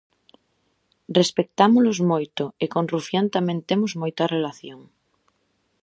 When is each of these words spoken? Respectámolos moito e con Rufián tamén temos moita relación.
Respectámolos 1.19 1.97
moito 2.11 2.43
e 2.63 2.65
con 2.73 2.83
Rufián 2.93 3.25
tamén 3.35 3.57
temos 3.69 3.91
moita 4.01 4.23
relación. 4.35 4.79